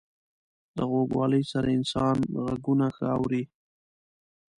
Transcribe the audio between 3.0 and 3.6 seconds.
اوري.